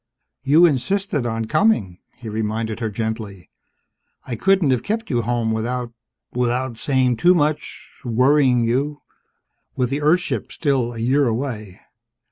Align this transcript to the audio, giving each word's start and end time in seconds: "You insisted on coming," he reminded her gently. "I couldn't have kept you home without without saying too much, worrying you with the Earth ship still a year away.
"You 0.41 0.65
insisted 0.65 1.27
on 1.27 1.45
coming," 1.45 1.99
he 2.15 2.27
reminded 2.27 2.79
her 2.79 2.89
gently. 2.89 3.51
"I 4.25 4.35
couldn't 4.35 4.71
have 4.71 4.81
kept 4.81 5.11
you 5.11 5.21
home 5.21 5.51
without 5.51 5.93
without 6.33 6.79
saying 6.79 7.17
too 7.17 7.35
much, 7.35 8.01
worrying 8.03 8.63
you 8.63 9.03
with 9.75 9.91
the 9.91 10.01
Earth 10.01 10.21
ship 10.21 10.51
still 10.51 10.95
a 10.95 10.97
year 10.97 11.27
away. 11.27 11.81